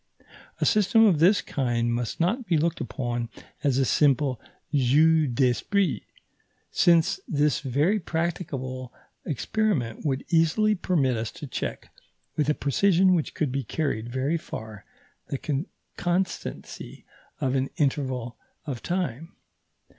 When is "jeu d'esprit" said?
4.73-6.01